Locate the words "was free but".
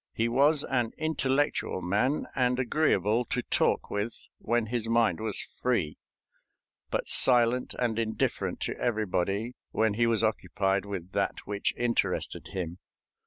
5.19-7.07